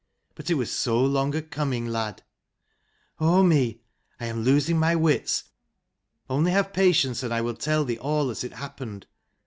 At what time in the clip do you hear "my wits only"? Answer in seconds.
4.79-6.49